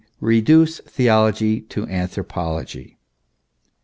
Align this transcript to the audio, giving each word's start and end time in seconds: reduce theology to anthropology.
reduce 0.19 0.79
theology 0.79 1.61
to 1.61 1.85
anthropology. 1.85 2.97